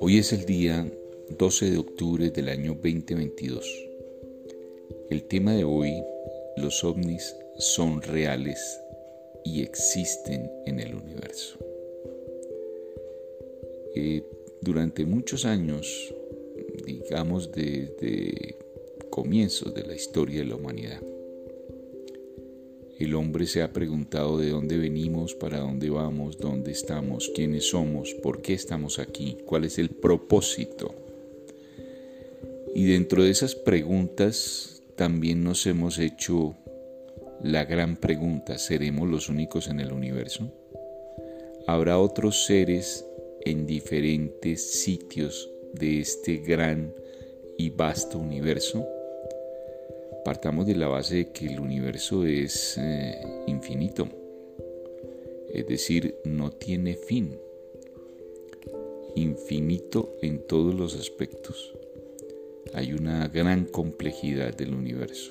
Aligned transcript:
Hoy 0.00 0.18
es 0.18 0.32
el 0.32 0.44
día 0.44 0.86
12 1.38 1.70
de 1.70 1.78
octubre 1.78 2.30
del 2.30 2.48
año 2.48 2.74
2022. 2.74 3.88
El 5.10 5.24
tema 5.24 5.54
de 5.54 5.64
hoy, 5.64 6.02
los 6.58 6.84
ovnis 6.84 7.36
son 7.56 8.02
reales 8.02 8.80
y 9.44 9.62
existen 9.62 10.50
en 10.66 10.80
el 10.80 10.94
universo. 10.94 11.58
Eh, 13.94 14.22
durante 14.60 15.06
muchos 15.06 15.44
años, 15.44 16.14
digamos 16.84 17.50
desde 17.52 18.56
comienzos 19.10 19.72
de 19.74 19.86
la 19.86 19.94
historia 19.94 20.40
de 20.40 20.46
la 20.46 20.56
humanidad, 20.56 21.00
el 22.98 23.14
hombre 23.14 23.46
se 23.46 23.62
ha 23.62 23.72
preguntado 23.72 24.38
de 24.38 24.50
dónde 24.50 24.78
venimos, 24.78 25.34
para 25.34 25.58
dónde 25.58 25.90
vamos, 25.90 26.38
dónde 26.38 26.72
estamos, 26.72 27.30
quiénes 27.34 27.68
somos, 27.68 28.14
por 28.14 28.40
qué 28.40 28.54
estamos 28.54 28.98
aquí, 28.98 29.36
cuál 29.44 29.64
es 29.64 29.78
el 29.78 29.90
propósito. 29.90 30.94
Y 32.74 32.86
dentro 32.86 33.22
de 33.22 33.30
esas 33.30 33.54
preguntas 33.54 34.82
también 34.96 35.44
nos 35.44 35.66
hemos 35.66 35.98
hecho 35.98 36.56
la 37.42 37.66
gran 37.66 37.96
pregunta, 37.96 38.56
¿seremos 38.56 39.08
los 39.08 39.28
únicos 39.28 39.68
en 39.68 39.80
el 39.80 39.92
universo? 39.92 40.50
¿Habrá 41.66 41.98
otros 41.98 42.46
seres 42.46 43.04
en 43.44 43.66
diferentes 43.66 44.80
sitios 44.82 45.50
de 45.74 46.00
este 46.00 46.38
gran 46.38 46.94
y 47.58 47.70
vasto 47.70 48.18
universo? 48.18 48.86
Partamos 50.26 50.66
de 50.66 50.74
la 50.74 50.88
base 50.88 51.14
de 51.14 51.30
que 51.30 51.46
el 51.46 51.60
universo 51.60 52.26
es 52.26 52.76
eh, 52.78 53.14
infinito, 53.46 54.08
es 55.54 55.68
decir, 55.68 56.16
no 56.24 56.50
tiene 56.50 56.96
fin, 56.96 57.38
infinito 59.14 60.16
en 60.22 60.44
todos 60.48 60.74
los 60.74 60.96
aspectos. 60.96 61.72
Hay 62.74 62.92
una 62.92 63.28
gran 63.28 63.66
complejidad 63.66 64.52
del 64.56 64.74
universo, 64.74 65.30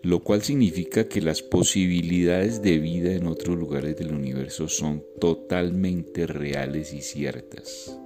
lo 0.00 0.24
cual 0.24 0.40
significa 0.40 1.06
que 1.06 1.20
las 1.20 1.42
posibilidades 1.42 2.62
de 2.62 2.78
vida 2.78 3.12
en 3.12 3.26
otros 3.26 3.58
lugares 3.58 3.98
del 3.98 4.14
universo 4.14 4.66
son 4.66 5.04
totalmente 5.20 6.26
reales 6.26 6.94
y 6.94 7.02
ciertas, 7.02 8.00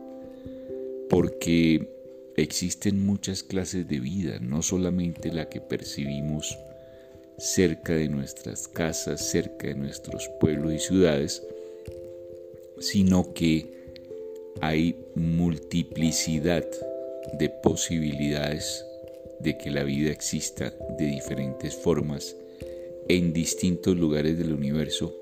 porque 1.09 2.00
Existen 2.37 3.05
muchas 3.05 3.43
clases 3.43 3.89
de 3.89 4.01
vida, 4.01 4.39
no 4.41 4.63
solamente 4.63 5.33
la 5.33 5.49
que 5.49 5.61
percibimos 5.61 6.57
cerca 7.39 7.95
de 7.95 8.09
nuestras 8.09 8.69
casas, 8.69 9.31
cerca 9.31 9.69
de 9.69 9.75
nuestros 9.75 10.29
pueblos 10.41 10.75
y 10.75 10.79
ciudades, 10.79 11.43
sino 12.79 13.33
que 13.35 13.67
hay 14.61 14.97
multiplicidad 15.15 16.67
de 17.33 17.49
posibilidades 17.49 18.85
de 19.41 19.57
que 19.57 19.71
la 19.71 19.85
vida 19.85 20.11
exista 20.11 20.75
de 20.99 21.07
diferentes 21.07 21.75
formas 21.75 22.37
en 23.09 23.33
distintos 23.33 23.97
lugares 23.97 24.39
del 24.39 24.53
universo 24.53 25.15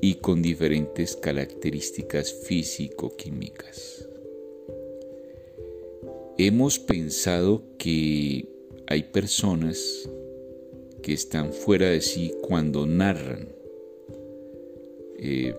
y 0.00 0.14
con 0.16 0.42
diferentes 0.42 1.16
características 1.16 2.32
físico-químicas. 2.32 4.09
Hemos 6.42 6.78
pensado 6.78 7.62
que 7.76 8.48
hay 8.86 9.02
personas 9.02 10.08
que 11.02 11.12
están 11.12 11.52
fuera 11.52 11.90
de 11.90 12.00
sí 12.00 12.32
cuando 12.40 12.86
narran 12.86 13.48
eh, 15.18 15.54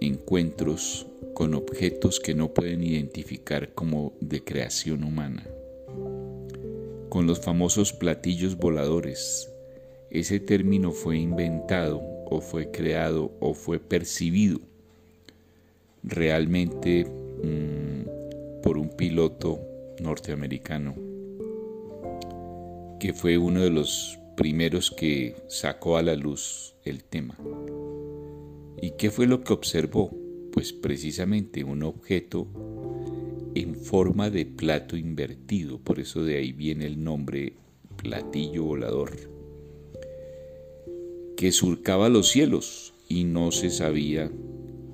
encuentros 0.00 1.06
con 1.34 1.54
objetos 1.54 2.18
que 2.18 2.34
no 2.34 2.52
pueden 2.52 2.82
identificar 2.82 3.72
como 3.74 4.12
de 4.20 4.42
creación 4.42 5.04
humana. 5.04 5.46
Con 7.10 7.28
los 7.28 7.38
famosos 7.38 7.92
platillos 7.92 8.56
voladores, 8.56 9.48
ese 10.10 10.40
término 10.40 10.90
fue 10.90 11.16
inventado 11.16 12.02
o 12.28 12.40
fue 12.40 12.72
creado 12.72 13.30
o 13.38 13.54
fue 13.54 13.78
percibido 13.78 14.58
realmente 16.02 17.04
mm, 17.04 18.62
por 18.64 18.78
un 18.78 18.88
piloto 18.88 19.77
norteamericano, 20.00 20.94
que 23.00 23.12
fue 23.12 23.38
uno 23.38 23.62
de 23.62 23.70
los 23.70 24.18
primeros 24.36 24.90
que 24.90 25.36
sacó 25.48 25.96
a 25.96 26.02
la 26.02 26.14
luz 26.14 26.74
el 26.84 27.04
tema. 27.04 27.36
¿Y 28.80 28.92
qué 28.92 29.10
fue 29.10 29.26
lo 29.26 29.42
que 29.42 29.52
observó? 29.52 30.10
Pues 30.52 30.72
precisamente 30.72 31.64
un 31.64 31.82
objeto 31.82 32.46
en 33.54 33.74
forma 33.74 34.30
de 34.30 34.46
plato 34.46 34.96
invertido, 34.96 35.78
por 35.78 35.98
eso 35.98 36.22
de 36.22 36.36
ahí 36.36 36.52
viene 36.52 36.86
el 36.86 37.02
nombre 37.02 37.54
platillo 37.96 38.64
volador, 38.64 39.16
que 41.36 41.50
surcaba 41.50 42.08
los 42.08 42.28
cielos 42.28 42.94
y 43.08 43.24
no 43.24 43.50
se 43.50 43.70
sabía 43.70 44.30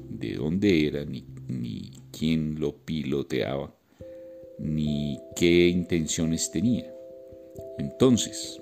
de 0.09 0.35
dónde 0.35 0.87
era 0.87 1.05
ni, 1.05 1.25
ni 1.49 1.91
quién 2.11 2.61
lo 2.61 2.77
piloteaba 2.77 3.75
ni 4.59 5.21
qué 5.37 5.69
intenciones 5.69 6.51
tenía. 6.51 6.95
Entonces, 7.79 8.61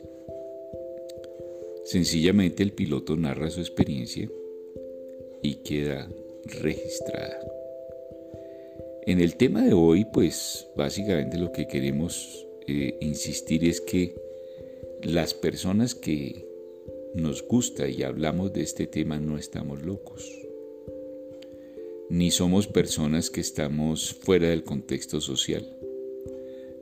sencillamente 1.85 2.63
el 2.63 2.73
piloto 2.73 3.17
narra 3.17 3.51
su 3.51 3.61
experiencia 3.61 4.29
y 5.43 5.55
queda 5.57 6.09
registrada. 6.45 7.39
En 9.07 9.21
el 9.21 9.37
tema 9.37 9.63
de 9.63 9.73
hoy, 9.73 10.05
pues 10.13 10.69
básicamente 10.77 11.39
lo 11.39 11.51
que 11.53 11.67
queremos 11.67 12.47
eh, 12.67 12.97
insistir 13.01 13.65
es 13.65 13.81
que 13.81 14.15
las 15.03 15.35
personas 15.35 15.95
que 15.95 16.47
nos 17.15 17.43
gusta 17.47 17.89
y 17.89 18.03
hablamos 18.03 18.53
de 18.53 18.63
este 18.63 18.87
tema 18.87 19.19
no 19.19 19.37
estamos 19.37 19.83
locos 19.83 20.43
ni 22.13 22.31
somos 22.31 22.67
personas 22.67 23.31
que 23.31 23.41
estamos 23.41 24.13
fuera 24.13 24.51
del 24.51 24.65
contexto 24.65 25.19
social, 25.23 25.67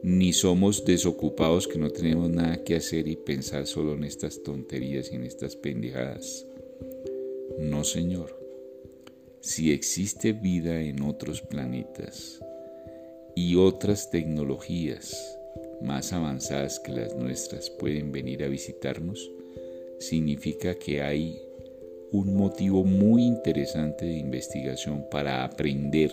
ni 0.02 0.32
somos 0.32 0.84
desocupados 0.84 1.68
que 1.68 1.78
no 1.78 1.90
tenemos 1.90 2.30
nada 2.30 2.62
que 2.64 2.76
hacer 2.76 3.06
y 3.08 3.16
pensar 3.16 3.66
solo 3.66 3.94
en 3.94 4.04
estas 4.04 4.42
tonterías 4.42 5.12
y 5.12 5.16
en 5.16 5.24
estas 5.24 5.56
pendejadas. 5.56 6.46
No, 7.58 7.84
Señor. 7.84 8.38
Si 9.40 9.72
existe 9.72 10.32
vida 10.32 10.82
en 10.82 11.02
otros 11.02 11.40
planetas 11.40 12.40
y 13.34 13.56
otras 13.56 14.10
tecnologías 14.10 15.38
más 15.80 16.12
avanzadas 16.12 16.78
que 16.78 16.92
las 16.92 17.16
nuestras 17.16 17.70
pueden 17.70 18.12
venir 18.12 18.44
a 18.44 18.48
visitarnos, 18.48 19.30
significa 19.98 20.74
que 20.74 21.02
hay 21.02 21.40
un 22.12 22.34
motivo 22.34 22.84
muy 22.84 23.22
interesante 23.22 24.04
de 24.04 24.18
investigación 24.18 25.06
para 25.10 25.44
aprender, 25.44 26.12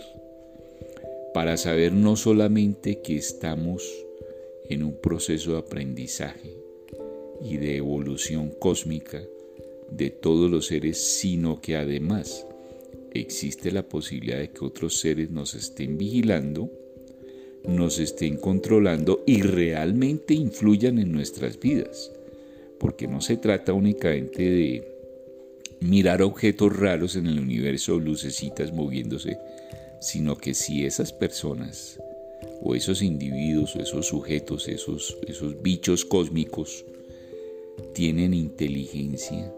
para 1.34 1.56
saber 1.56 1.92
no 1.92 2.16
solamente 2.16 3.00
que 3.02 3.16
estamos 3.16 3.82
en 4.68 4.82
un 4.82 4.94
proceso 5.00 5.52
de 5.52 5.58
aprendizaje 5.58 6.54
y 7.40 7.56
de 7.56 7.76
evolución 7.76 8.50
cósmica 8.58 9.22
de 9.90 10.10
todos 10.10 10.50
los 10.50 10.66
seres, 10.66 10.98
sino 10.98 11.60
que 11.60 11.76
además 11.76 12.46
existe 13.12 13.70
la 13.70 13.88
posibilidad 13.88 14.38
de 14.38 14.50
que 14.50 14.64
otros 14.64 15.00
seres 15.00 15.30
nos 15.30 15.54
estén 15.54 15.96
vigilando, 15.98 16.70
nos 17.66 17.98
estén 17.98 18.36
controlando 18.36 19.22
y 19.26 19.42
realmente 19.42 20.34
influyan 20.34 20.98
en 20.98 21.12
nuestras 21.12 21.58
vidas. 21.58 22.12
Porque 22.78 23.08
no 23.08 23.20
se 23.20 23.36
trata 23.36 23.72
únicamente 23.72 24.42
de 24.42 24.98
mirar 25.80 26.22
objetos 26.22 26.76
raros 26.76 27.16
en 27.16 27.26
el 27.26 27.38
universo, 27.38 27.98
lucecitas 27.98 28.72
moviéndose, 28.72 29.38
sino 30.00 30.36
que 30.36 30.54
si 30.54 30.84
esas 30.84 31.12
personas 31.12 32.00
o 32.62 32.74
esos 32.74 33.02
individuos 33.02 33.76
o 33.76 33.80
esos 33.80 34.06
sujetos, 34.06 34.68
esos, 34.68 35.18
esos 35.26 35.60
bichos 35.62 36.04
cósmicos, 36.04 36.84
tienen 37.94 38.34
inteligencia 38.34 39.52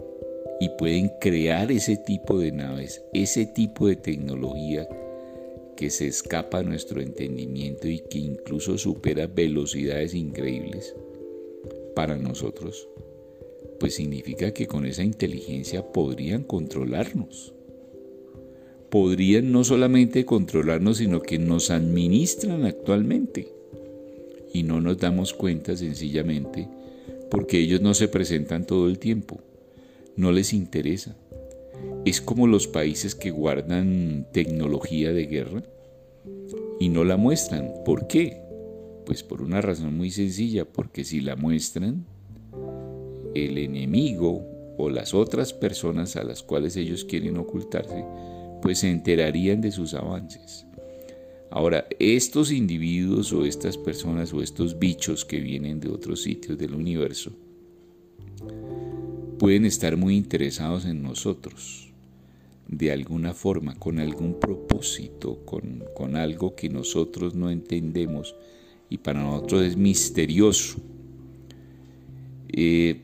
y 0.60 0.68
pueden 0.70 1.10
crear 1.20 1.72
ese 1.72 1.96
tipo 1.96 2.38
de 2.38 2.52
naves, 2.52 3.02
ese 3.12 3.46
tipo 3.46 3.86
de 3.88 3.96
tecnología 3.96 4.88
que 5.76 5.88
se 5.88 6.06
escapa 6.06 6.58
a 6.58 6.62
nuestro 6.62 7.00
entendimiento 7.00 7.88
y 7.88 8.00
que 8.00 8.18
incluso 8.18 8.76
supera 8.76 9.26
velocidades 9.26 10.14
increíbles 10.14 10.94
para 11.94 12.16
nosotros 12.16 12.88
pues 13.80 13.94
significa 13.94 14.52
que 14.52 14.66
con 14.66 14.84
esa 14.84 15.02
inteligencia 15.02 15.82
podrían 15.90 16.44
controlarnos. 16.44 17.54
Podrían 18.90 19.52
no 19.52 19.64
solamente 19.64 20.24
controlarnos, 20.24 20.98
sino 20.98 21.22
que 21.22 21.38
nos 21.38 21.70
administran 21.70 22.64
actualmente. 22.64 23.48
Y 24.52 24.64
no 24.64 24.80
nos 24.80 24.98
damos 24.98 25.32
cuenta 25.32 25.76
sencillamente 25.76 26.68
porque 27.30 27.58
ellos 27.58 27.80
no 27.80 27.94
se 27.94 28.08
presentan 28.08 28.66
todo 28.66 28.88
el 28.88 28.98
tiempo. 28.98 29.40
No 30.16 30.32
les 30.32 30.52
interesa. 30.52 31.16
es 32.04 32.20
como 32.20 32.46
los 32.46 32.66
países 32.66 33.14
que 33.14 33.30
guardan 33.30 34.26
tecnología 34.32 35.12
de 35.12 35.26
guerra 35.26 35.62
y 36.78 36.88
no 36.88 37.04
la 37.04 37.16
muestran. 37.16 37.72
¿Por 37.84 38.06
qué? 38.06 38.42
Pues 39.06 39.22
por 39.22 39.40
una 39.40 39.60
razón 39.60 39.96
muy 39.96 40.10
sencilla, 40.10 40.66
porque 40.66 41.04
si 41.04 41.20
la 41.20 41.36
muestran, 41.36 42.04
el 43.34 43.58
enemigo 43.58 44.44
o 44.76 44.90
las 44.90 45.14
otras 45.14 45.52
personas 45.52 46.16
a 46.16 46.24
las 46.24 46.42
cuales 46.42 46.76
ellos 46.76 47.04
quieren 47.04 47.36
ocultarse, 47.38 48.04
pues 48.60 48.80
se 48.80 48.90
enterarían 48.90 49.60
de 49.60 49.72
sus 49.72 49.94
avances. 49.94 50.66
Ahora, 51.50 51.86
estos 51.98 52.52
individuos 52.52 53.32
o 53.32 53.44
estas 53.44 53.76
personas 53.76 54.32
o 54.32 54.40
estos 54.40 54.78
bichos 54.78 55.24
que 55.24 55.40
vienen 55.40 55.80
de 55.80 55.88
otros 55.88 56.22
sitios 56.22 56.56
del 56.56 56.74
universo 56.74 57.32
pueden 59.38 59.64
estar 59.64 59.96
muy 59.96 60.16
interesados 60.16 60.84
en 60.84 61.02
nosotros, 61.02 61.92
de 62.68 62.92
alguna 62.92 63.34
forma, 63.34 63.74
con 63.74 63.98
algún 63.98 64.38
propósito, 64.38 65.44
con, 65.44 66.14
algo 66.14 66.54
que 66.54 66.68
nosotros 66.68 67.34
no 67.34 67.50
entendemos 67.50 68.36
y 68.88 68.98
para 68.98 69.22
nosotros 69.22 69.62
es 69.62 69.76
misterioso. 69.76 70.78
Eh, 72.52 73.00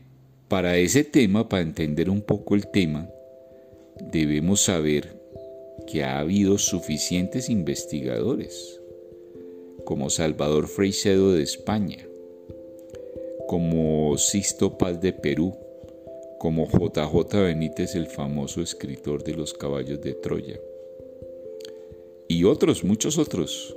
para 0.47 0.77
ese 0.77 1.03
tema, 1.03 1.49
para 1.49 1.63
entender 1.63 2.09
un 2.09 2.21
poco 2.21 2.55
el 2.55 2.67
tema, 2.67 3.09
debemos 4.11 4.61
saber 4.61 5.16
que 5.87 6.03
ha 6.03 6.19
habido 6.19 6.57
suficientes 6.57 7.49
investigadores, 7.49 8.79
como 9.85 10.09
Salvador 10.09 10.67
Freixedo 10.67 11.31
de 11.31 11.43
España, 11.43 12.05
como 13.47 14.17
Sisto 14.17 14.77
Paz 14.77 15.01
de 15.01 15.13
Perú, 15.13 15.55
como 16.39 16.67
JJ 16.67 17.35
Benítez, 17.37 17.95
el 17.95 18.07
famoso 18.07 18.61
escritor 18.61 19.23
de 19.23 19.33
los 19.33 19.53
caballos 19.53 20.01
de 20.01 20.13
Troya, 20.13 20.59
y 22.27 22.43
otros, 22.43 22.83
muchos 22.83 23.17
otros, 23.17 23.75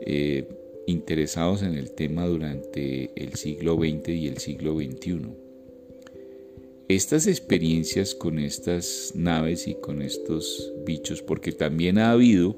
eh, 0.00 0.48
interesados 0.86 1.62
en 1.62 1.74
el 1.74 1.92
tema 1.92 2.26
durante 2.26 3.10
el 3.14 3.34
siglo 3.34 3.76
XX 3.76 4.08
y 4.08 4.26
el 4.26 4.38
siglo 4.38 4.74
XXI. 4.74 5.43
Estas 6.88 7.26
experiencias 7.26 8.14
con 8.14 8.38
estas 8.38 9.12
naves 9.14 9.66
y 9.66 9.74
con 9.74 10.02
estos 10.02 10.70
bichos, 10.84 11.22
porque 11.22 11.52
también 11.52 11.98
ha 11.98 12.10
habido 12.10 12.56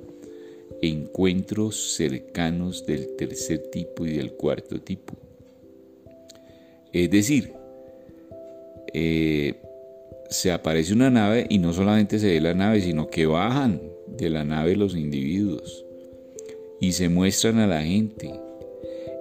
encuentros 0.82 1.94
cercanos 1.94 2.84
del 2.86 3.14
tercer 3.16 3.70
tipo 3.70 4.04
y 4.04 4.16
del 4.16 4.32
cuarto 4.32 4.80
tipo. 4.80 5.14
Es 6.92 7.08
decir, 7.10 7.52
eh, 8.92 9.54
se 10.28 10.50
aparece 10.50 10.92
una 10.92 11.10
nave 11.10 11.46
y 11.48 11.58
no 11.58 11.72
solamente 11.72 12.18
se 12.18 12.26
ve 12.26 12.40
la 12.40 12.54
nave, 12.54 12.80
sino 12.80 13.08
que 13.08 13.26
bajan 13.26 13.80
de 14.08 14.30
la 14.30 14.44
nave 14.44 14.74
los 14.74 14.96
individuos 14.96 15.84
y 16.80 16.92
se 16.92 17.08
muestran 17.08 17.58
a 17.58 17.66
la 17.66 17.82
gente. 17.82 18.32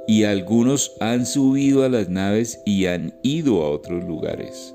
Y 0.07 0.23
algunos 0.23 0.95
han 0.99 1.25
subido 1.25 1.83
a 1.83 1.89
las 1.89 2.09
naves 2.09 2.59
y 2.65 2.85
han 2.85 3.13
ido 3.23 3.63
a 3.63 3.69
otros 3.69 4.03
lugares. 4.03 4.73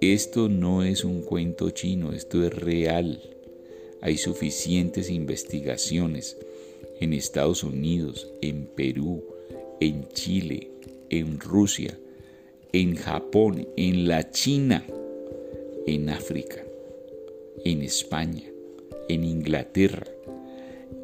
Esto 0.00 0.48
no 0.48 0.84
es 0.84 1.02
un 1.02 1.22
cuento 1.22 1.70
chino, 1.70 2.12
esto 2.12 2.44
es 2.44 2.54
real. 2.54 3.20
Hay 4.00 4.16
suficientes 4.16 5.10
investigaciones 5.10 6.36
en 7.00 7.12
Estados 7.12 7.64
Unidos, 7.64 8.30
en 8.40 8.66
Perú, 8.66 9.24
en 9.80 10.06
Chile, 10.10 10.70
en 11.10 11.40
Rusia, 11.40 11.98
en 12.72 12.94
Japón, 12.94 13.66
en 13.76 14.06
la 14.06 14.30
China, 14.30 14.86
en 15.84 16.10
África, 16.10 16.62
en 17.64 17.82
España, 17.82 18.44
en 19.08 19.24
Inglaterra. 19.24 20.06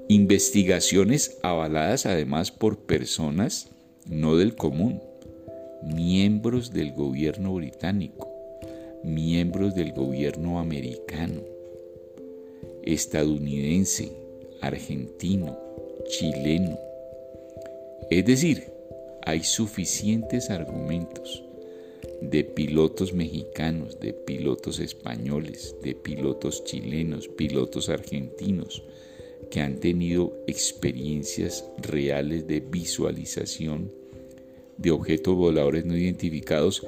Investigaciones 0.06 1.38
avaladas 1.42 2.06
además 2.06 2.52
por 2.52 2.78
personas 2.78 3.70
no 4.08 4.36
del 4.36 4.54
común, 4.54 5.02
miembros 5.82 6.72
del 6.72 6.92
gobierno 6.92 7.54
británico 7.54 8.23
miembros 9.04 9.74
del 9.74 9.92
gobierno 9.92 10.58
americano, 10.58 11.42
estadounidense, 12.82 14.10
argentino, 14.60 15.58
chileno. 16.08 16.78
Es 18.10 18.24
decir, 18.24 18.64
hay 19.26 19.42
suficientes 19.42 20.50
argumentos 20.50 21.44
de 22.20 22.44
pilotos 22.44 23.12
mexicanos, 23.12 24.00
de 24.00 24.12
pilotos 24.12 24.78
españoles, 24.78 25.76
de 25.82 25.94
pilotos 25.94 26.64
chilenos, 26.64 27.28
pilotos 27.28 27.88
argentinos, 27.88 28.82
que 29.50 29.60
han 29.60 29.80
tenido 29.80 30.32
experiencias 30.46 31.64
reales 31.78 32.46
de 32.46 32.60
visualización 32.60 33.92
de 34.78 34.90
objetos 34.90 35.36
voladores 35.36 35.84
no 35.84 35.96
identificados 35.96 36.84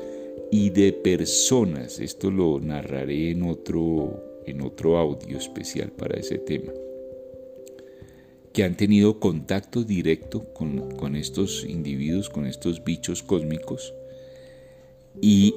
y 0.51 0.71
de 0.71 0.93
personas. 0.93 1.99
Esto 2.01 2.31
lo 2.31 2.61
narraré 2.61 3.31
en 3.31 3.43
otro, 3.43 4.43
en 4.47 4.61
otro 4.63 4.99
audio 4.99 5.39
especial 5.39 5.93
para 5.93 6.19
ese 6.19 6.39
tema 6.39 6.73
que 8.57 8.65
han 8.65 8.75
tenido 8.75 9.21
contacto 9.21 9.85
directo 9.85 10.55
con, 10.55 10.91
con 10.93 11.15
estos 11.15 11.63
individuos, 11.69 12.31
con 12.31 12.47
estos 12.47 12.83
bichos 12.83 13.23
cósmicos, 13.23 13.93
y 15.21 15.55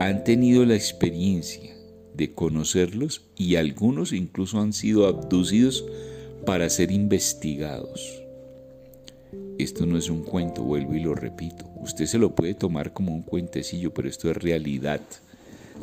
han 0.00 0.24
tenido 0.24 0.64
la 0.64 0.76
experiencia 0.76 1.76
de 2.14 2.32
conocerlos 2.32 3.26
y 3.36 3.56
algunos 3.56 4.14
incluso 4.14 4.58
han 4.60 4.72
sido 4.72 5.06
abducidos 5.06 5.84
para 6.46 6.70
ser 6.70 6.90
investigados. 6.90 8.22
Esto 9.58 9.86
no 9.86 9.96
es 9.96 10.10
un 10.10 10.22
cuento, 10.22 10.62
vuelvo 10.62 10.94
y 10.94 11.00
lo 11.00 11.14
repito. 11.14 11.64
Usted 11.80 12.04
se 12.04 12.18
lo 12.18 12.34
puede 12.34 12.52
tomar 12.52 12.92
como 12.92 13.14
un 13.14 13.22
cuentecillo, 13.22 13.92
pero 13.94 14.06
esto 14.06 14.30
es 14.30 14.36
realidad. 14.36 15.00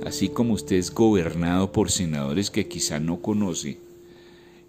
Así 0.06 0.30
como 0.30 0.54
usted 0.54 0.76
es 0.76 0.92
gobernado 0.92 1.72
por 1.72 1.90
senadores 1.90 2.52
que 2.52 2.68
quizá 2.68 3.00
no 3.00 3.22
conoce 3.22 3.80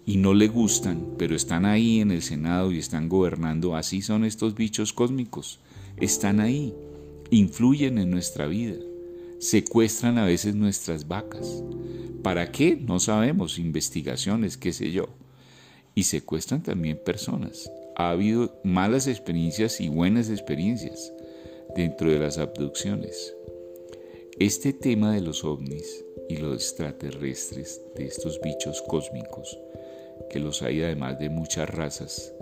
y 0.07 0.17
no 0.17 0.33
le 0.33 0.47
gustan, 0.47 1.13
pero 1.19 1.35
están 1.35 1.65
ahí 1.65 1.99
en 1.99 2.09
el 2.09 2.23
Senado 2.23 2.71
y 2.71 2.79
están 2.79 3.07
gobernando, 3.07 3.75
así 3.75 4.01
son 4.01 4.25
estos 4.25 4.55
bichos 4.55 4.91
cósmicos. 4.91 5.59
Están 5.97 6.39
ahí, 6.39 6.73
influyen 7.29 7.99
en 7.99 8.09
nuestra 8.09 8.47
vida, 8.47 8.75
secuestran 9.39 10.17
a 10.17 10.25
veces 10.25 10.55
nuestras 10.55 11.07
vacas. 11.07 11.63
¿Para 12.23 12.51
qué? 12.51 12.75
No 12.75 12.99
sabemos, 12.99 13.59
investigaciones, 13.59 14.57
qué 14.57 14.73
sé 14.73 14.91
yo. 14.91 15.09
Y 15.93 16.03
secuestran 16.03 16.63
también 16.63 16.99
personas 17.03 17.69
ha 17.95 18.09
habido 18.09 18.53
malas 18.63 19.07
experiencias 19.07 19.79
y 19.79 19.87
buenas 19.87 20.29
experiencias 20.29 21.13
dentro 21.75 22.09
de 22.09 22.19
las 22.19 22.37
abducciones. 22.37 23.35
Este 24.37 24.73
tema 24.73 25.13
de 25.13 25.21
los 25.21 25.45
ovnis 25.45 26.03
y 26.27 26.37
los 26.37 26.55
extraterrestres, 26.55 27.81
de 27.95 28.05
estos 28.05 28.41
bichos 28.41 28.81
cósmicos, 28.81 29.57
que 30.29 30.39
los 30.39 30.61
hay 30.61 30.81
además 30.83 31.19
de 31.19 31.29
muchas 31.29 31.69
razas, 31.69 32.33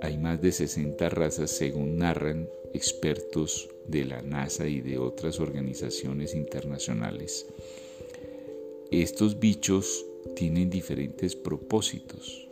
hay 0.00 0.18
más 0.18 0.40
de 0.40 0.52
60 0.52 1.08
razas 1.08 1.50
según 1.50 1.98
narran 1.98 2.48
expertos 2.74 3.68
de 3.86 4.04
la 4.04 4.22
NASA 4.22 4.66
y 4.66 4.80
de 4.80 4.98
otras 4.98 5.40
organizaciones 5.40 6.34
internacionales. 6.34 7.46
Estos 8.90 9.38
bichos 9.38 10.04
tienen 10.34 10.70
diferentes 10.70 11.36
propósitos 11.36 12.47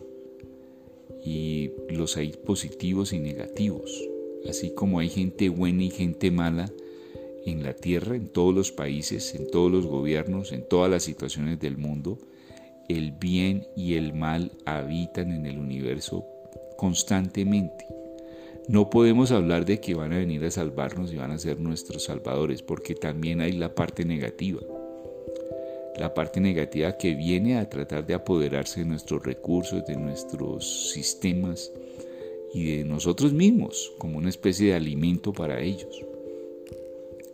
y 1.27 1.73
los 1.89 2.17
hay 2.17 2.31
positivos 2.31 3.13
y 3.13 3.19
negativos, 3.19 4.09
así 4.49 4.71
como 4.71 5.01
hay 5.01 5.09
gente 5.09 5.49
buena 5.49 5.83
y 5.83 5.91
gente 5.91 6.31
mala 6.31 6.71
en 7.45 7.65
la 7.65 7.75
tierra, 7.75 8.15
en 8.15 8.29
todos 8.29 8.55
los 8.55 8.71
países, 8.71 9.35
en 9.35 9.51
todos 9.51 9.71
los 9.71 9.87
gobiernos, 9.87 10.53
en 10.53 10.67
todas 10.69 10.89
las 10.89 11.03
situaciones 11.03 11.59
del 11.59 11.79
mundo, 11.79 12.19
el 12.89 13.11
bien 13.11 13.67
y 13.77 13.95
el 13.95 14.15
mal 14.15 14.53
habitan 14.67 15.33
en 15.33 15.47
el 15.47 15.59
universo 15.59 16.25
constantemente. 16.77 17.87
No 18.69 18.89
podemos 18.89 19.33
hablar 19.33 19.65
de 19.65 19.81
que 19.81 19.95
van 19.95 20.13
a 20.13 20.19
venir 20.19 20.45
a 20.45 20.51
salvarnos 20.53 21.13
y 21.13 21.17
van 21.17 21.33
a 21.33 21.39
ser 21.39 21.59
nuestros 21.59 22.05
salvadores, 22.05 22.63
porque 22.63 22.95
también 22.95 23.41
hay 23.41 23.53
la 23.53 23.75
parte 23.75 24.05
negativa 24.05 24.61
la 25.99 26.13
parte 26.15 26.41
negativa 26.41 26.97
que 26.97 27.15
viene 27.15 27.59
a 27.59 27.69
tratar 27.69 28.07
de 28.07 28.15
apoderarse 28.15 28.81
de 28.81 28.87
nuestros 28.87 29.23
recursos, 29.25 29.85
de 29.87 29.97
nuestros 29.97 30.91
sistemas 30.91 31.73
y 32.53 32.77
de 32.77 32.85
nosotros 32.85 33.33
mismos 33.33 33.93
como 33.99 34.19
una 34.19 34.29
especie 34.29 34.69
de 34.69 34.75
alimento 34.75 35.33
para 35.33 35.61
ellos. 35.61 36.05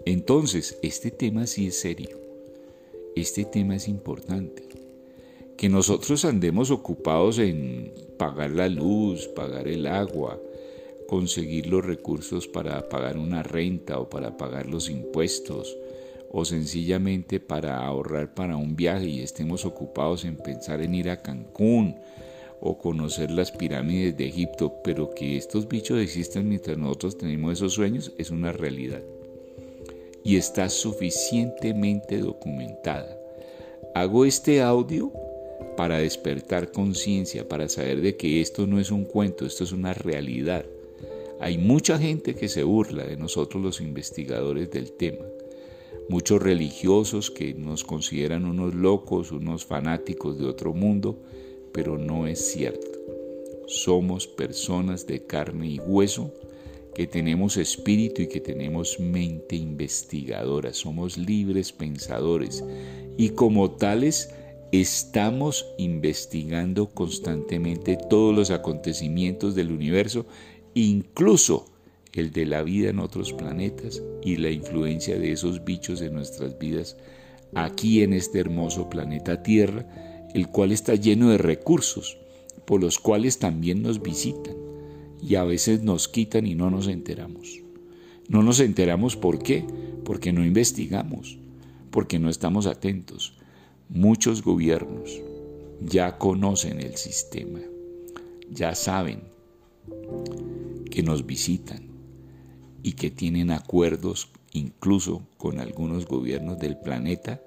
Entonces, 0.04 0.78
este 0.82 1.10
tema 1.10 1.46
sí 1.46 1.68
es 1.68 1.78
serio, 1.78 2.18
este 3.14 3.44
tema 3.44 3.76
es 3.76 3.88
importante. 3.88 4.64
Que 5.56 5.68
nosotros 5.68 6.24
andemos 6.24 6.70
ocupados 6.72 7.38
en 7.38 7.92
pagar 8.16 8.50
la 8.50 8.68
luz, 8.68 9.28
pagar 9.28 9.68
el 9.68 9.86
agua, 9.86 10.40
conseguir 11.06 11.66
los 11.66 11.84
recursos 11.84 12.48
para 12.48 12.88
pagar 12.88 13.16
una 13.16 13.42
renta 13.42 14.00
o 14.00 14.08
para 14.08 14.36
pagar 14.36 14.66
los 14.66 14.90
impuestos, 14.90 15.76
o 16.32 16.46
sencillamente 16.46 17.40
para 17.40 17.84
ahorrar 17.84 18.34
para 18.34 18.56
un 18.56 18.74
viaje 18.74 19.06
y 19.06 19.20
estemos 19.20 19.66
ocupados 19.66 20.24
en 20.24 20.36
pensar 20.36 20.80
en 20.80 20.94
ir 20.94 21.10
a 21.10 21.20
Cancún 21.20 21.96
o 22.58 22.78
conocer 22.78 23.30
las 23.30 23.52
pirámides 23.52 24.16
de 24.16 24.28
Egipto, 24.28 24.80
pero 24.82 25.10
que 25.10 25.36
estos 25.36 25.68
bichos 25.68 26.00
existen 26.00 26.48
mientras 26.48 26.78
nosotros 26.78 27.18
tenemos 27.18 27.52
esos 27.52 27.74
sueños 27.74 28.12
es 28.16 28.30
una 28.30 28.50
realidad 28.50 29.02
y 30.24 30.36
está 30.36 30.70
suficientemente 30.70 32.18
documentada. 32.18 33.18
Hago 33.94 34.24
este 34.24 34.62
audio 34.62 35.12
para 35.76 35.98
despertar 35.98 36.72
conciencia, 36.72 37.46
para 37.46 37.68
saber 37.68 38.00
de 38.00 38.16
que 38.16 38.40
esto 38.40 38.66
no 38.66 38.80
es 38.80 38.90
un 38.90 39.04
cuento, 39.04 39.44
esto 39.44 39.64
es 39.64 39.72
una 39.72 39.92
realidad. 39.92 40.64
Hay 41.40 41.58
mucha 41.58 41.98
gente 41.98 42.34
que 42.34 42.48
se 42.48 42.62
burla 42.62 43.04
de 43.04 43.16
nosotros 43.16 43.62
los 43.62 43.80
investigadores 43.80 44.70
del 44.70 44.92
tema 44.92 45.24
muchos 46.12 46.42
religiosos 46.42 47.30
que 47.30 47.54
nos 47.54 47.84
consideran 47.84 48.44
unos 48.44 48.74
locos, 48.74 49.32
unos 49.32 49.64
fanáticos 49.64 50.38
de 50.38 50.44
otro 50.44 50.74
mundo, 50.74 51.18
pero 51.72 51.96
no 51.96 52.26
es 52.26 52.52
cierto. 52.52 52.86
Somos 53.66 54.26
personas 54.26 55.06
de 55.06 55.24
carne 55.24 55.68
y 55.68 55.78
hueso 55.78 56.30
que 56.94 57.06
tenemos 57.06 57.56
espíritu 57.56 58.20
y 58.20 58.28
que 58.28 58.42
tenemos 58.42 59.00
mente 59.00 59.56
investigadora, 59.56 60.74
somos 60.74 61.16
libres 61.16 61.72
pensadores 61.72 62.62
y 63.16 63.30
como 63.30 63.70
tales 63.70 64.34
estamos 64.70 65.64
investigando 65.78 66.90
constantemente 66.90 67.96
todos 68.10 68.36
los 68.36 68.50
acontecimientos 68.50 69.54
del 69.54 69.72
universo, 69.72 70.26
incluso 70.74 71.71
el 72.14 72.32
de 72.32 72.46
la 72.46 72.62
vida 72.62 72.90
en 72.90 72.98
otros 72.98 73.32
planetas 73.32 74.02
y 74.22 74.36
la 74.36 74.50
influencia 74.50 75.18
de 75.18 75.32
esos 75.32 75.64
bichos 75.64 76.02
en 76.02 76.14
nuestras 76.14 76.58
vidas 76.58 76.96
aquí 77.54 78.02
en 78.02 78.12
este 78.12 78.38
hermoso 78.38 78.88
planeta 78.88 79.42
Tierra, 79.42 79.86
el 80.34 80.48
cual 80.48 80.72
está 80.72 80.94
lleno 80.94 81.30
de 81.30 81.38
recursos, 81.38 82.18
por 82.66 82.80
los 82.80 82.98
cuales 82.98 83.38
también 83.38 83.82
nos 83.82 84.02
visitan 84.02 84.54
y 85.20 85.36
a 85.36 85.44
veces 85.44 85.82
nos 85.82 86.08
quitan 86.08 86.46
y 86.46 86.54
no 86.54 86.70
nos 86.70 86.88
enteramos. 86.88 87.60
No 88.28 88.42
nos 88.42 88.60
enteramos 88.60 89.16
por 89.16 89.42
qué, 89.42 89.64
porque 90.04 90.32
no 90.32 90.44
investigamos, 90.44 91.38
porque 91.90 92.18
no 92.18 92.28
estamos 92.28 92.66
atentos. 92.66 93.34
Muchos 93.88 94.42
gobiernos 94.42 95.20
ya 95.80 96.18
conocen 96.18 96.80
el 96.80 96.96
sistema, 96.96 97.60
ya 98.50 98.74
saben 98.74 99.20
que 100.90 101.02
nos 101.02 101.26
visitan, 101.26 101.91
y 102.82 102.92
que 102.92 103.10
tienen 103.10 103.50
acuerdos 103.50 104.28
incluso 104.52 105.22
con 105.38 105.60
algunos 105.60 106.06
gobiernos 106.06 106.58
del 106.58 106.76
planeta 106.76 107.40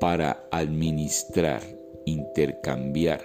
para 0.00 0.48
administrar, 0.50 1.62
intercambiar 2.06 3.22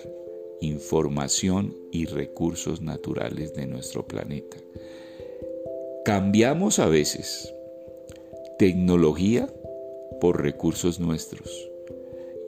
información 0.61 1.75
y 1.91 2.05
recursos 2.05 2.81
naturales 2.81 3.53
de 3.53 3.67
nuestro 3.67 4.07
planeta. 4.07 4.57
Cambiamos 6.03 6.79
a 6.79 6.87
veces 6.87 7.53
tecnología 8.57 9.49
por 10.21 10.41
recursos 10.41 10.99
nuestros, 10.99 11.69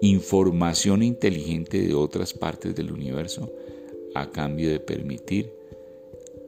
información 0.02 1.04
inteligente 1.04 1.82
de 1.82 1.94
otras 1.94 2.34
partes 2.34 2.76
del 2.76 2.92
universo 2.92 3.52
a 4.16 4.32
cambio 4.32 4.70
de 4.70 4.80
permitir 4.80 5.52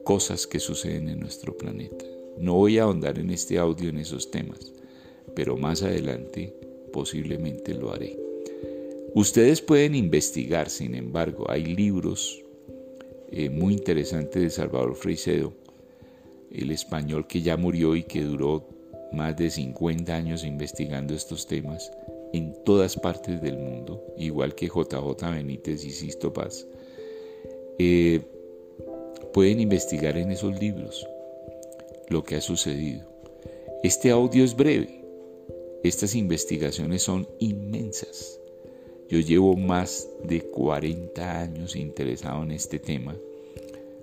cosas 0.04 0.46
que 0.46 0.60
suceden 0.60 1.08
en 1.08 1.20
nuestro 1.20 1.56
planeta. 1.56 2.04
No 2.38 2.54
voy 2.54 2.78
a 2.78 2.84
ahondar 2.84 3.18
en 3.18 3.30
este 3.30 3.58
audio 3.58 3.88
en 3.90 3.98
esos 3.98 4.30
temas, 4.30 4.72
pero 5.34 5.56
más 5.56 5.82
adelante 5.82 6.54
posiblemente 6.92 7.74
lo 7.74 7.92
haré. 7.92 8.18
Ustedes 9.14 9.60
pueden 9.60 9.94
investigar, 9.94 10.70
sin 10.70 10.94
embargo, 10.94 11.50
hay 11.50 11.64
libros 11.64 12.42
eh, 13.30 13.50
muy 13.50 13.74
interesantes 13.74 14.42
de 14.42 14.50
Salvador 14.50 14.94
Freicedo, 14.94 15.52
el 16.52 16.70
español 16.70 17.26
que 17.26 17.42
ya 17.42 17.56
murió 17.56 17.96
y 17.96 18.04
que 18.04 18.22
duró 18.22 18.68
más 19.12 19.36
de 19.36 19.50
50 19.50 20.14
años 20.14 20.44
investigando 20.44 21.14
estos 21.14 21.46
temas 21.46 21.90
en 22.32 22.54
todas 22.64 22.96
partes 22.96 23.42
del 23.42 23.58
mundo, 23.58 24.04
igual 24.16 24.54
que 24.54 24.66
JJ 24.66 25.30
Benítez 25.32 25.84
y 25.84 25.90
Sisto 25.90 26.32
Paz. 26.32 26.66
Eh, 27.78 28.20
pueden 29.32 29.60
investigar 29.60 30.16
en 30.16 30.30
esos 30.30 30.58
libros 30.60 31.06
lo 32.10 32.24
que 32.24 32.34
ha 32.34 32.40
sucedido. 32.40 33.08
Este 33.82 34.10
audio 34.10 34.44
es 34.44 34.54
breve. 34.54 35.04
Estas 35.82 36.14
investigaciones 36.14 37.02
son 37.02 37.26
inmensas. 37.38 38.38
Yo 39.08 39.20
llevo 39.20 39.56
más 39.56 40.08
de 40.24 40.42
40 40.42 41.40
años 41.40 41.76
interesado 41.76 42.42
en 42.42 42.50
este 42.50 42.78
tema 42.78 43.16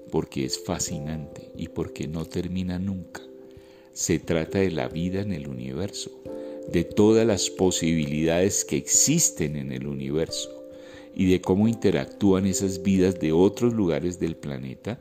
porque 0.09 0.45
es 0.45 0.57
fascinante 0.57 1.51
y 1.55 1.67
porque 1.67 2.07
no 2.07 2.25
termina 2.25 2.79
nunca. 2.79 3.21
Se 3.91 4.19
trata 4.19 4.59
de 4.59 4.71
la 4.71 4.87
vida 4.87 5.21
en 5.21 5.33
el 5.33 5.47
universo, 5.47 6.11
de 6.71 6.85
todas 6.85 7.27
las 7.27 7.49
posibilidades 7.49 8.63
que 8.63 8.77
existen 8.77 9.57
en 9.57 9.73
el 9.73 9.85
universo 9.85 10.49
y 11.13 11.29
de 11.29 11.41
cómo 11.41 11.67
interactúan 11.67 12.45
esas 12.45 12.83
vidas 12.83 13.19
de 13.19 13.33
otros 13.33 13.73
lugares 13.73 14.17
del 14.19 14.37
planeta 14.37 14.99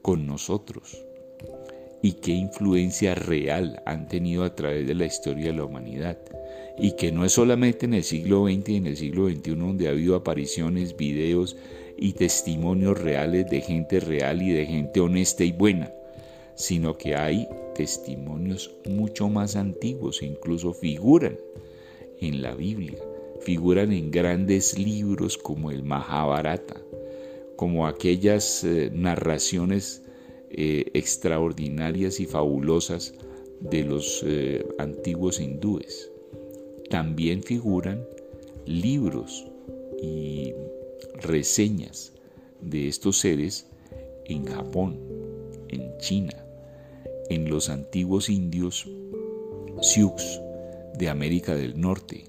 con 0.00 0.26
nosotros 0.26 1.07
y 2.02 2.12
qué 2.12 2.32
influencia 2.32 3.14
real 3.14 3.82
han 3.84 4.08
tenido 4.08 4.44
a 4.44 4.54
través 4.54 4.86
de 4.86 4.94
la 4.94 5.06
historia 5.06 5.46
de 5.46 5.54
la 5.54 5.64
humanidad. 5.64 6.18
Y 6.78 6.92
que 6.92 7.10
no 7.10 7.24
es 7.24 7.32
solamente 7.32 7.86
en 7.86 7.94
el 7.94 8.04
siglo 8.04 8.46
XX 8.46 8.68
y 8.68 8.76
en 8.76 8.86
el 8.86 8.96
siglo 8.96 9.28
XXI 9.28 9.54
donde 9.56 9.88
ha 9.88 9.90
habido 9.90 10.14
apariciones, 10.14 10.96
videos 10.96 11.56
y 11.96 12.12
testimonios 12.12 13.00
reales 13.00 13.50
de 13.50 13.60
gente 13.60 13.98
real 13.98 14.40
y 14.42 14.52
de 14.52 14.66
gente 14.66 15.00
honesta 15.00 15.42
y 15.42 15.50
buena, 15.50 15.92
sino 16.54 16.96
que 16.96 17.16
hay 17.16 17.48
testimonios 17.74 18.70
mucho 18.88 19.28
más 19.28 19.56
antiguos, 19.56 20.22
incluso 20.22 20.72
figuran 20.72 21.36
en 22.20 22.42
la 22.42 22.54
Biblia, 22.54 22.98
figuran 23.40 23.92
en 23.92 24.12
grandes 24.12 24.78
libros 24.78 25.36
como 25.36 25.72
el 25.72 25.82
Mahabharata, 25.82 26.80
como 27.56 27.88
aquellas 27.88 28.62
eh, 28.62 28.90
narraciones 28.92 30.02
eh, 30.50 30.90
extraordinarias 30.94 32.20
y 32.20 32.26
fabulosas 32.26 33.14
de 33.60 33.84
los 33.84 34.22
eh, 34.26 34.66
antiguos 34.78 35.40
hindúes. 35.40 36.10
También 36.90 37.42
figuran 37.42 38.04
libros 38.64 39.46
y 40.02 40.52
reseñas 41.20 42.12
de 42.60 42.88
estos 42.88 43.18
seres 43.18 43.66
en 44.26 44.46
Japón, 44.46 44.98
en 45.68 45.96
China, 45.98 46.44
en 47.30 47.50
los 47.50 47.68
antiguos 47.68 48.28
indios 48.28 48.88
Sioux 49.80 50.40
de 50.94 51.08
América 51.08 51.54
del 51.54 51.80
Norte, 51.80 52.24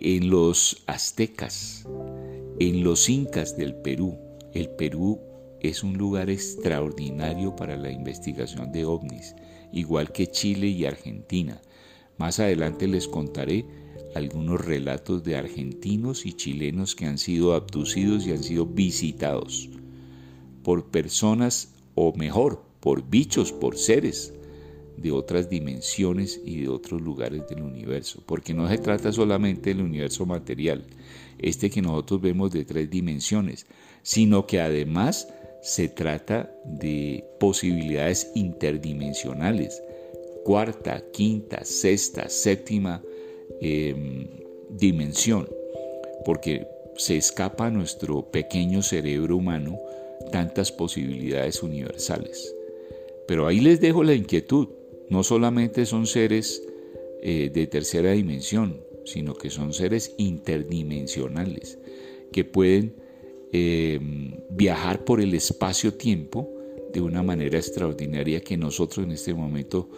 en 0.00 0.30
los 0.30 0.82
aztecas, 0.86 1.86
en 2.58 2.82
los 2.82 3.08
incas 3.08 3.56
del 3.56 3.74
Perú. 3.74 4.18
El 4.52 4.70
Perú 4.70 5.20
es 5.60 5.82
un 5.82 5.98
lugar 5.98 6.30
extraordinario 6.30 7.54
para 7.54 7.76
la 7.76 7.90
investigación 7.90 8.72
de 8.72 8.84
ovnis, 8.84 9.34
igual 9.72 10.12
que 10.12 10.26
Chile 10.26 10.68
y 10.68 10.84
Argentina. 10.84 11.60
Más 12.18 12.40
adelante 12.40 12.88
les 12.88 13.08
contaré 13.08 13.64
algunos 14.14 14.64
relatos 14.64 15.22
de 15.22 15.36
argentinos 15.36 16.26
y 16.26 16.32
chilenos 16.32 16.94
que 16.94 17.06
han 17.06 17.18
sido 17.18 17.54
abducidos 17.54 18.26
y 18.26 18.32
han 18.32 18.42
sido 18.42 18.66
visitados 18.66 19.68
por 20.62 20.90
personas, 20.90 21.74
o 21.94 22.12
mejor, 22.14 22.62
por 22.80 23.08
bichos, 23.08 23.52
por 23.52 23.76
seres 23.76 24.34
de 24.96 25.12
otras 25.12 25.48
dimensiones 25.48 26.40
y 26.44 26.60
de 26.60 26.68
otros 26.68 27.00
lugares 27.00 27.48
del 27.48 27.62
universo, 27.62 28.22
porque 28.26 28.52
no 28.52 28.68
se 28.68 28.78
trata 28.78 29.12
solamente 29.12 29.70
del 29.70 29.82
universo 29.82 30.26
material, 30.26 30.84
este 31.38 31.70
que 31.70 31.80
nosotros 31.80 32.20
vemos 32.20 32.50
de 32.50 32.64
tres 32.64 32.90
dimensiones, 32.90 33.66
sino 34.02 34.46
que 34.46 34.60
además 34.60 35.28
se 35.62 35.88
trata 35.88 36.54
de 36.64 37.24
posibilidades 37.38 38.30
interdimensionales, 38.34 39.82
cuarta, 40.44 41.02
quinta, 41.12 41.64
sexta, 41.64 42.28
séptima 42.28 43.02
em, 43.60 44.26
dimensión, 44.70 45.48
porque 46.24 46.66
se 46.96 47.16
escapa 47.16 47.66
a 47.66 47.70
nuestro 47.70 48.30
pequeño 48.30 48.82
cerebro 48.82 49.36
humano 49.36 49.78
tantas 50.32 50.72
posibilidades 50.72 51.62
universales. 51.62 52.54
Pero 53.26 53.46
ahí 53.46 53.60
les 53.60 53.80
dejo 53.80 54.02
la 54.02 54.14
inquietud, 54.14 54.68
no 55.08 55.22
solamente 55.22 55.86
son 55.86 56.06
seres 56.06 56.62
eh, 57.22 57.50
de 57.52 57.66
tercera 57.66 58.12
dimensión, 58.12 58.80
sino 59.04 59.34
que 59.34 59.50
son 59.50 59.72
seres 59.72 60.14
interdimensionales, 60.18 61.78
que 62.32 62.44
pueden 62.44 62.94
Em, 63.52 64.36
viajar 64.48 65.04
por 65.04 65.20
el 65.20 65.34
espacio-tiempo 65.34 66.48
de 66.92 67.00
una 67.00 67.24
manera 67.24 67.58
extraordinaria 67.58 68.42
que 68.42 68.56
nosotros 68.56 69.04
en 69.04 69.10
este 69.10 69.34
momento 69.34 69.88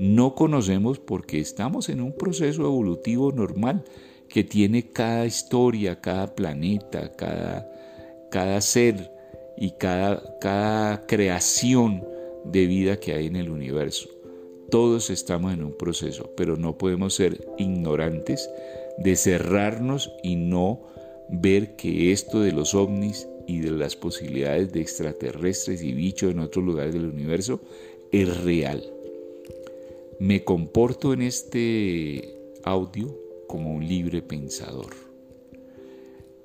no 0.00 0.34
conocemos 0.34 0.98
porque 0.98 1.38
estamos 1.38 1.88
en 1.88 2.00
un 2.00 2.12
proceso 2.12 2.62
evolutivo 2.62 3.30
normal 3.30 3.84
que 4.28 4.42
tiene 4.42 4.90
cada 4.90 5.24
historia, 5.24 6.00
cada 6.00 6.34
planeta, 6.34 7.12
cada, 7.12 7.70
cada 8.28 8.60
ser 8.60 9.12
y 9.56 9.70
cada, 9.78 10.38
cada 10.40 11.06
creación 11.06 12.04
de 12.44 12.66
vida 12.66 12.98
que 12.98 13.14
hay 13.14 13.26
en 13.26 13.36
el 13.36 13.50
universo. 13.50 14.08
Todos 14.68 15.10
estamos 15.10 15.54
en 15.54 15.62
un 15.62 15.76
proceso, 15.76 16.32
pero 16.36 16.56
no 16.56 16.76
podemos 16.76 17.14
ser 17.14 17.46
ignorantes 17.56 18.50
de 18.98 19.14
cerrarnos 19.14 20.12
y 20.24 20.34
no 20.34 20.96
ver 21.28 21.76
que 21.76 22.12
esto 22.12 22.40
de 22.40 22.52
los 22.52 22.74
ovnis 22.74 23.28
y 23.46 23.60
de 23.60 23.70
las 23.70 23.96
posibilidades 23.96 24.72
de 24.72 24.80
extraterrestres 24.80 25.82
y 25.82 25.92
bichos 25.92 26.30
en 26.32 26.40
otros 26.40 26.64
lugares 26.64 26.94
del 26.94 27.06
universo 27.06 27.60
es 28.12 28.44
real. 28.44 28.82
Me 30.18 30.44
comporto 30.44 31.12
en 31.12 31.22
este 31.22 32.34
audio 32.64 33.14
como 33.46 33.72
un 33.72 33.86
libre 33.86 34.22
pensador. 34.22 34.94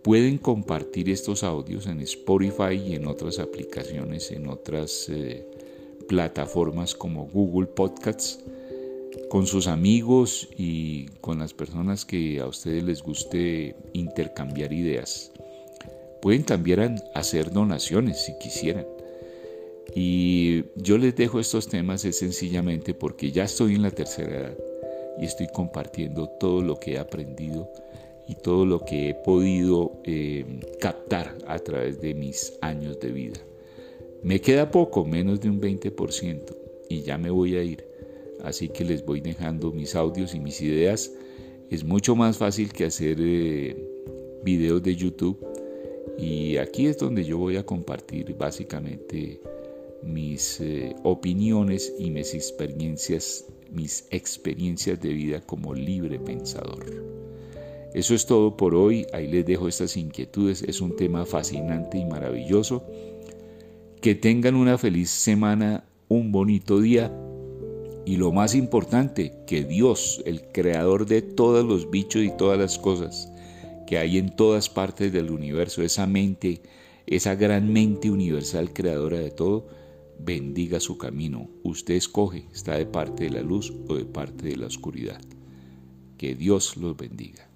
Pueden 0.01 0.37
compartir 0.39 1.09
estos 1.09 1.43
audios 1.43 1.85
en 1.85 1.99
Spotify 2.01 2.73
y 2.73 2.95
en 2.95 3.05
otras 3.05 3.39
aplicaciones, 3.39 4.31
en 4.31 4.47
otras 4.47 5.07
eh, 5.09 5.45
plataformas 6.07 6.95
como 6.95 7.27
Google 7.27 7.67
Podcasts, 7.67 8.39
con 9.29 9.47
sus 9.47 9.67
amigos 9.67 10.49
y 10.57 11.07
con 11.21 11.39
las 11.39 11.53
personas 11.53 12.05
que 12.05 12.39
a 12.39 12.47
ustedes 12.47 12.83
les 12.83 13.01
guste 13.01 13.75
intercambiar 13.93 14.73
ideas. 14.73 15.31
Pueden 16.21 16.43
también 16.43 17.01
hacer 17.15 17.51
donaciones 17.51 18.25
si 18.25 18.37
quisieran. 18.37 18.85
Y 19.95 20.65
yo 20.75 20.97
les 20.97 21.15
dejo 21.15 21.39
estos 21.39 21.67
temas 21.67 22.05
es 22.05 22.19
sencillamente 22.19 22.93
porque 22.93 23.31
ya 23.31 23.43
estoy 23.43 23.75
en 23.75 23.81
la 23.81 23.91
tercera 23.91 24.37
edad 24.37 24.57
y 25.19 25.25
estoy 25.25 25.47
compartiendo 25.47 26.29
todo 26.39 26.61
lo 26.61 26.79
que 26.79 26.93
he 26.93 26.97
aprendido 26.97 27.69
y 28.27 28.35
todo 28.35 28.65
lo 28.65 28.85
que 28.85 29.09
he 29.09 29.13
podido 29.15 29.99
eh, 30.05 30.45
captar 30.79 31.37
a 31.47 31.59
través 31.59 31.99
de 31.99 32.13
mis 32.13 32.57
años 32.61 32.99
de 32.99 33.11
vida. 33.11 33.39
Me 34.23 34.39
queda 34.39 34.71
poco, 34.71 35.03
menos 35.03 35.41
de 35.41 35.49
un 35.49 35.59
20%, 35.59 36.55
y 36.89 37.01
ya 37.01 37.17
me 37.17 37.29
voy 37.29 37.55
a 37.57 37.63
ir. 37.63 37.90
Así 38.43 38.69
que 38.69 38.83
les 38.83 39.05
voy 39.05 39.21
dejando 39.21 39.71
mis 39.71 39.95
audios 39.95 40.33
y 40.33 40.39
mis 40.39 40.61
ideas. 40.61 41.11
Es 41.69 41.83
mucho 41.83 42.15
más 42.15 42.37
fácil 42.37 42.73
que 42.73 42.85
hacer 42.85 43.17
eh, 43.19 43.75
videos 44.43 44.83
de 44.83 44.95
YouTube 44.95 45.37
y 46.17 46.57
aquí 46.57 46.87
es 46.87 46.97
donde 46.97 47.23
yo 47.23 47.37
voy 47.37 47.57
a 47.57 47.65
compartir 47.65 48.35
básicamente 48.37 49.39
mis 50.03 50.59
eh, 50.59 50.95
opiniones 51.03 51.93
y 51.97 52.09
mis 52.09 52.33
experiencias, 52.33 53.45
mis 53.71 54.05
experiencias 54.09 54.99
de 54.99 55.13
vida 55.13 55.41
como 55.41 55.73
libre 55.73 56.19
pensador. 56.19 56.85
Eso 57.93 58.15
es 58.15 58.25
todo 58.25 58.55
por 58.55 58.73
hoy, 58.73 59.05
ahí 59.13 59.27
les 59.27 59.45
dejo 59.45 59.67
estas 59.67 59.97
inquietudes, 59.97 60.63
es 60.63 60.79
un 60.81 60.95
tema 60.95 61.25
fascinante 61.25 61.97
y 61.97 62.05
maravilloso. 62.05 62.83
Que 64.01 64.15
tengan 64.15 64.55
una 64.55 64.77
feliz 64.77 65.09
semana, 65.09 65.83
un 66.07 66.31
bonito 66.31 66.79
día 66.79 67.11
y 68.05 68.17
lo 68.17 68.31
más 68.31 68.55
importante, 68.55 69.33
que 69.45 69.63
Dios, 69.63 70.21
el 70.25 70.41
creador 70.51 71.05
de 71.05 71.21
todos 71.21 71.65
los 71.65 71.91
bichos 71.91 72.23
y 72.23 72.31
todas 72.35 72.57
las 72.57 72.77
cosas, 72.79 73.31
que 73.85 73.97
hay 73.97 74.17
en 74.17 74.35
todas 74.35 74.69
partes 74.69 75.13
del 75.13 75.31
universo, 75.31 75.83
esa 75.83 76.07
mente, 76.07 76.61
esa 77.05 77.35
gran 77.35 77.71
mente 77.71 78.09
universal 78.09 78.73
creadora 78.73 79.19
de 79.19 79.31
todo, 79.31 79.67
bendiga 80.19 80.79
su 80.79 80.97
camino. 80.97 81.49
Usted 81.63 81.95
escoge, 81.95 82.45
está 82.53 82.77
de 82.77 82.85
parte 82.85 83.25
de 83.25 83.31
la 83.31 83.41
luz 83.41 83.73
o 83.87 83.95
de 83.95 84.05
parte 84.05 84.47
de 84.47 84.57
la 84.57 84.67
oscuridad. 84.67 85.21
Que 86.17 86.35
Dios 86.35 86.77
los 86.77 86.95
bendiga. 86.95 87.49